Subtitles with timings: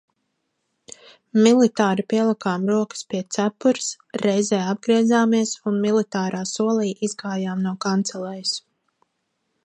[1.47, 3.89] Militāri pielikām rokas pie cepures,
[4.23, 8.55] reizē apgriezāmies un militārā solī izgājām no kancelejas.